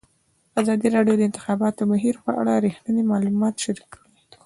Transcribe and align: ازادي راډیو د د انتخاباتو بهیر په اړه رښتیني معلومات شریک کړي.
ازادي 0.61 0.87
راډیو 0.95 1.15
د 1.17 1.19
د 1.21 1.27
انتخاباتو 1.29 1.89
بهیر 1.91 2.15
په 2.25 2.31
اړه 2.39 2.53
رښتیني 2.65 3.03
معلومات 3.11 3.55
شریک 3.63 3.87
کړي. 3.95 4.09